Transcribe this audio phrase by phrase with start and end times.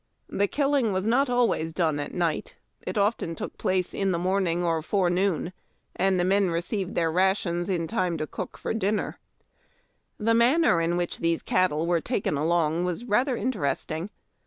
[0.31, 2.55] The killing was not always done at night.
[2.87, 5.53] It often took place in the morning or forenoon,
[5.95, 9.19] and the men received their rations in time to cook for dinner.
[10.17, 14.09] The manner in which these cattle were taken along was rather interesting.